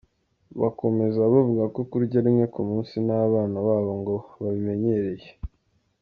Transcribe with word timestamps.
Bakomeza 0.61 1.21
bavuga 1.33 1.63
ko 1.75 1.81
kurya 1.89 2.19
rimwe 2.25 2.45
ku 2.53 2.59
munsi 2.69 2.95
n’abana 3.07 3.57
babo 3.67 3.91
ngo 4.01 4.15
babimenyereye. 4.41 5.29